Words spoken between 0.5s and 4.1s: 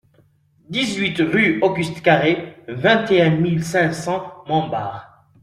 dix-huit rue Auguste Carré, vingt et un mille cinq